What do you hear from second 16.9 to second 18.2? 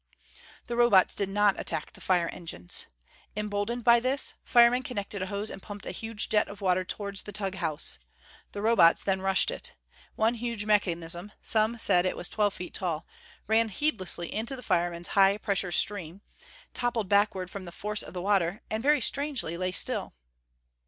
backward from the force of